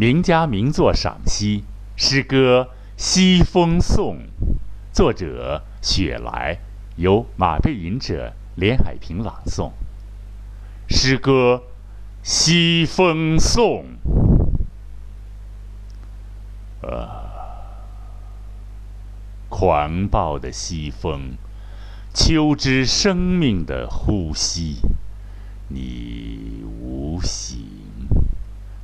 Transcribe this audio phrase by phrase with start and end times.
[0.00, 1.62] 名家名作赏析，
[1.94, 4.16] 诗歌《西风颂》，
[4.90, 6.56] 作者雪莱，
[6.96, 9.72] 由马背吟者连海平朗诵。
[10.88, 11.64] 诗歌
[12.22, 13.84] 《西风颂》，
[16.88, 17.84] 啊，
[19.50, 21.36] 狂暴的西风，
[22.14, 24.76] 秋之生命的呼吸，
[25.68, 27.58] 你无形，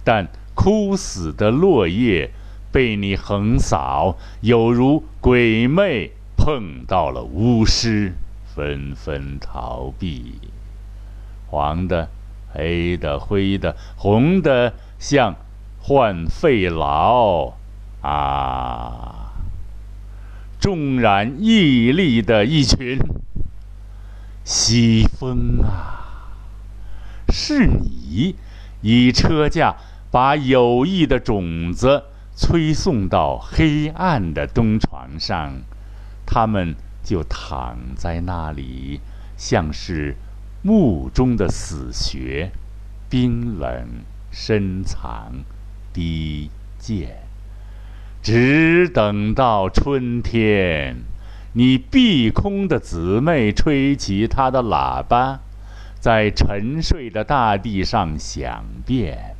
[0.04, 0.28] 但。
[0.56, 2.32] 枯死的落叶
[2.72, 8.14] 被你横扫，有如鬼魅碰到了巫师，
[8.52, 10.40] 纷纷逃避。
[11.46, 12.08] 黄的、
[12.52, 15.36] 黑的、灰的、红的，像
[15.78, 17.52] 患肺痨
[18.00, 19.32] 啊！
[20.58, 22.98] 纵然屹立的一群
[24.42, 26.32] 西风啊，
[27.28, 28.34] 是你
[28.80, 29.76] 以车架。
[30.16, 35.60] 把友谊的种子催送到黑暗的冬床上，
[36.24, 39.02] 他们就躺在那里，
[39.36, 40.16] 像是
[40.62, 42.50] 墓中的死穴，
[43.10, 43.86] 冰冷
[44.30, 45.32] 深藏，
[45.92, 47.18] 低贱，
[48.22, 50.96] 只等到春天，
[51.52, 55.40] 你碧空的姊妹吹起她的喇叭，
[56.00, 59.35] 在沉睡的大地上响遍。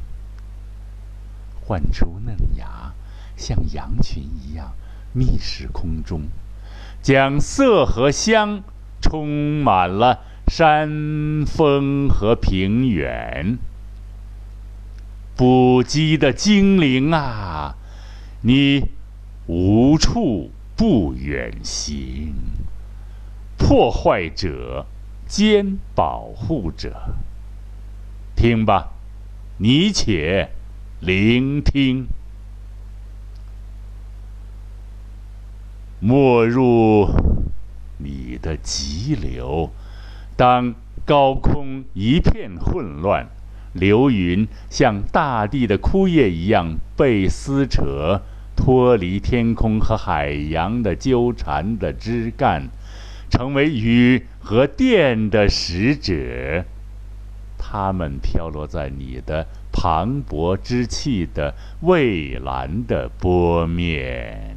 [1.67, 2.95] 唤出嫩芽，
[3.37, 4.73] 像羊群一样
[5.13, 6.29] 觅食空中，
[7.03, 8.63] 将色和香
[9.03, 13.59] 充满了山峰和平原。
[15.35, 17.75] 捕鸡的精灵啊，
[18.43, 18.91] 你
[19.49, 22.33] 无处不远行，
[23.59, 24.87] 破坏者
[25.27, 27.17] 兼保护者。
[28.37, 28.93] 听吧，
[29.59, 30.51] 你且。
[31.01, 32.07] 聆听，
[36.01, 37.07] 没入
[37.99, 39.71] 你的急流。
[40.37, 43.27] 当高空一片混乱，
[43.75, 48.23] 流云像大地的枯叶一样被撕扯，
[48.57, 52.71] 脱离天空和海洋的纠缠的枝干，
[53.29, 56.65] 成为雨和电的使者。
[57.69, 59.47] 它们飘落在你的。
[59.79, 64.57] 磅礴之气的蔚蓝的波面，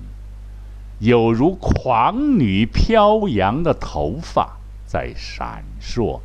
[0.99, 6.21] 有如狂女飘扬的头发在闪烁，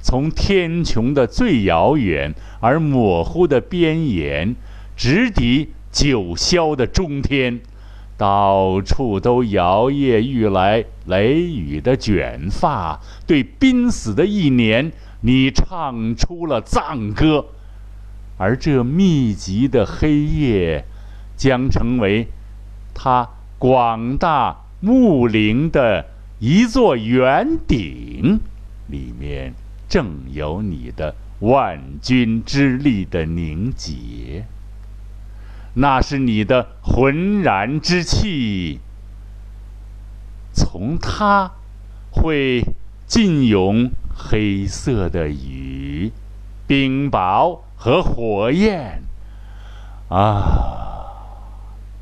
[0.00, 4.56] 从天穹的最遥远而模糊的边沿，
[4.96, 7.60] 直抵九霄的中天，
[8.16, 17.46] 到处都摇曳欲来雷雨的卷发，对濒死的一年，你唱出了赞歌。
[18.36, 20.84] 而这密集的黑夜，
[21.36, 22.28] 将成为
[22.94, 26.06] 它广大牧灵的
[26.38, 28.38] 一座圆顶，
[28.86, 29.54] 里面
[29.88, 34.44] 正有你的万钧之力的凝结。
[35.74, 38.78] 那是你的浑然之气，
[40.52, 41.50] 从它
[42.12, 42.62] 会
[43.06, 46.12] 尽涌黑色的雨，
[46.66, 47.60] 冰雹。
[47.80, 49.04] 和火焰，
[50.08, 51.06] 啊！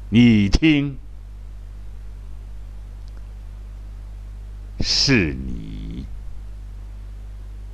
[0.09, 0.97] 你听，
[4.81, 6.07] 是你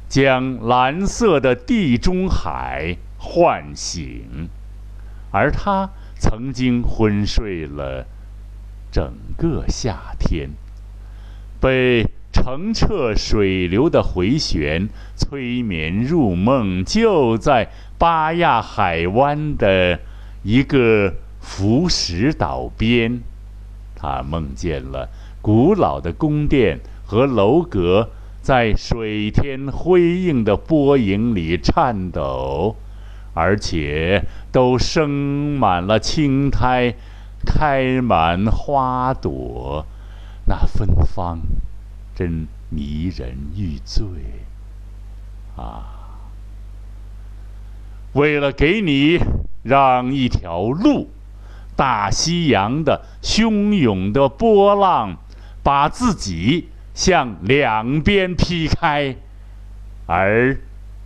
[0.09, 4.49] 将蓝色的地中海唤醒，
[5.31, 5.89] 而他
[6.19, 8.05] 曾经昏睡了
[8.91, 10.51] 整个夏天，
[11.61, 12.05] 被。
[12.45, 20.01] 澄澈水流的回旋，催眠入梦，就在巴亚海湾的
[20.43, 23.21] 一个浮石岛边。
[23.95, 25.09] 他梦见了
[25.41, 28.11] 古老的宫殿和楼阁
[28.41, 32.75] 在水天辉映的波影里颤抖，
[33.35, 36.97] 而且都生满了青苔，
[37.47, 39.87] 开满花朵，
[40.49, 41.39] 那芬芳。
[42.15, 44.05] 真迷人欲醉
[45.57, 46.01] 啊！
[48.13, 49.19] 为了给你
[49.63, 51.09] 让一条路，
[51.75, 55.17] 大西洋的汹涌的波浪
[55.63, 59.17] 把自己向两边劈开，
[60.07, 60.59] 而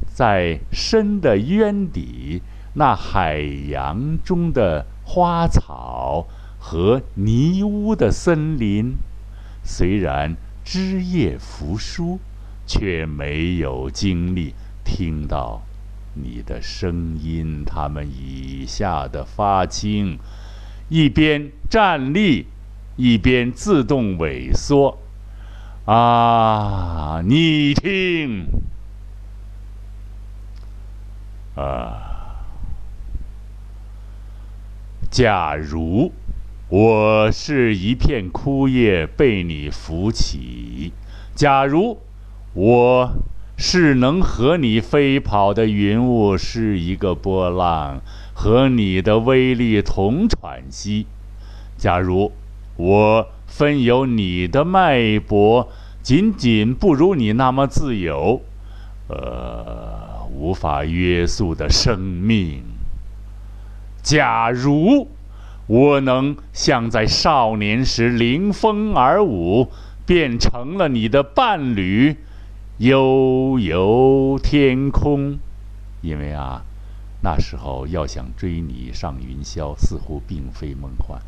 [0.08, 2.42] 在深的渊底，
[2.74, 6.26] 那海洋中的花草
[6.58, 8.96] 和泥污的森林，
[9.62, 10.36] 虽然。
[10.66, 12.18] 枝叶扶疏，
[12.66, 14.52] 却没有精力
[14.84, 15.62] 听到
[16.14, 20.18] 你的声音，他们已吓得发青，
[20.88, 22.48] 一边站立，
[22.96, 24.98] 一边自动萎缩。
[25.84, 28.46] 啊，你听，
[31.54, 32.42] 啊，
[35.08, 36.12] 假如
[36.68, 40.92] 我是一片枯叶被你扶起，
[41.34, 41.98] 假如
[42.54, 43.12] 我。
[43.58, 48.02] 是能和你飞跑的云雾，是一个波浪，
[48.34, 51.06] 和你的威力同喘息。
[51.78, 52.32] 假如
[52.76, 55.70] 我分有你的脉搏，
[56.02, 58.42] 仅仅不如你那么自由，
[59.08, 62.62] 呃，无法约束的生命。
[64.02, 65.08] 假如
[65.66, 69.68] 我能像在少年时临风而舞，
[70.06, 72.16] 变成了你的伴侣。
[72.78, 75.38] 悠游天空，
[76.02, 76.62] 因为啊，
[77.22, 81.18] 那时候要想追你上云霄，似乎并非梦幻。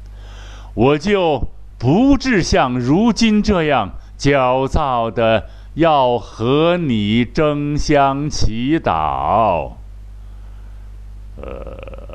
[0.74, 1.48] 我就
[1.78, 9.72] 不至像如今这样焦躁的要和你争相祈祷。
[11.40, 12.07] 呃，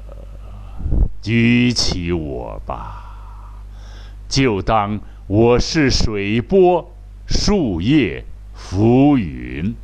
[1.23, 3.63] 举起我吧，
[4.29, 6.93] 就当我是水波、
[7.25, 8.25] 树叶。
[8.55, 9.75] 浮云，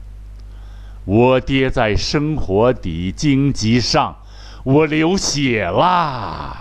[1.03, 4.15] 我跌在生活底荆棘上，
[4.63, 6.55] 我流血啦。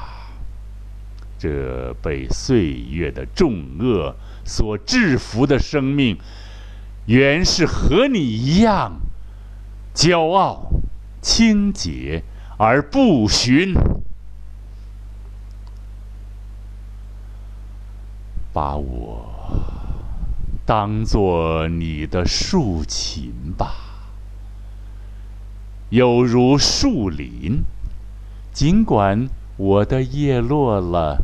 [1.39, 6.17] 这被岁月的重恶所制服的生命，
[7.07, 8.99] 原是和你一样，
[9.95, 10.71] 骄傲、
[11.21, 12.25] 清洁
[12.57, 13.75] 而不寻，
[18.59, 19.25] 把我。
[20.67, 23.73] 当做你的竖琴吧，
[25.91, 27.63] 有如树林。
[28.53, 31.23] 尽管我的叶落了，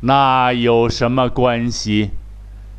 [0.00, 2.12] 那有什么关系？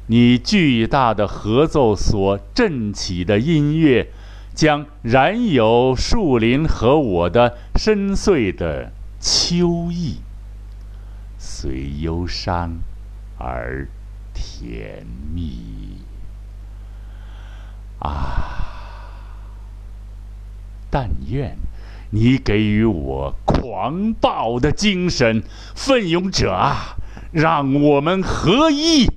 [0.07, 4.07] 你巨大的合奏所振起的音乐，
[4.55, 10.21] 将燃有树林和我的深邃的秋意，
[11.37, 12.79] 随忧伤
[13.37, 13.87] 而。
[14.37, 16.01] 甜蜜
[17.99, 19.23] 啊！
[20.89, 21.55] 但愿
[22.09, 25.41] 你给予我狂暴的精神，
[25.73, 26.97] 奋勇者啊，
[27.31, 29.07] 让我们合一。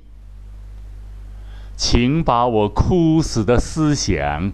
[1.76, 4.52] 请把我枯死的思想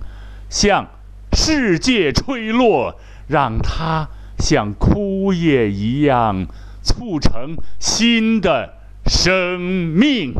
[0.48, 0.88] 向
[1.34, 4.08] 世界吹落，让它
[4.38, 6.46] 像枯叶一样
[6.82, 8.83] 促成新的。
[9.06, 10.34] 生命，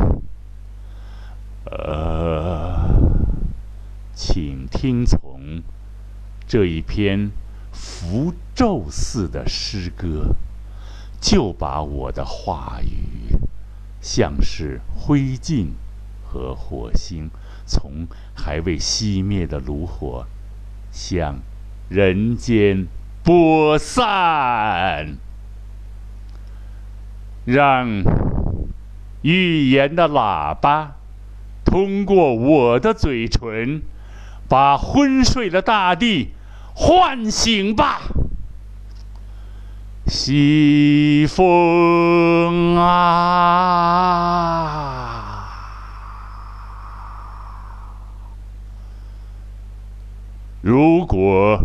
[1.67, 2.89] 呃，
[4.15, 5.63] 请听从
[6.47, 7.31] 这一篇
[7.73, 10.35] 符咒似的诗歌，
[11.21, 13.37] 就把我的话语，
[14.01, 15.67] 像是灰烬
[16.25, 17.31] 和火星，
[17.67, 20.27] 从还未熄灭的炉火，
[20.91, 21.41] 向
[21.91, 22.87] 人间
[23.23, 25.19] 播散，
[27.45, 28.03] 让。
[29.25, 30.97] 预言的喇叭，
[31.65, 33.81] 通过我的嘴唇，
[34.51, 36.35] 把昏睡的大地
[36.75, 38.03] 唤醒吧。
[40.07, 42.99] 西风啊，
[50.61, 51.65] 如果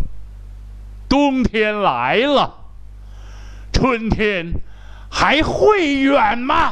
[1.09, 2.55] 冬天来了，
[3.73, 4.53] 春天
[5.11, 6.71] 还会远吗？